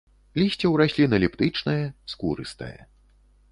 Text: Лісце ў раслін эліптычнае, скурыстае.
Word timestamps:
Лісце 0.39 0.65
ў 0.69 0.71
раслін 0.81 1.11
эліптычнае, 1.19 1.83
скурыстае. 2.15 2.75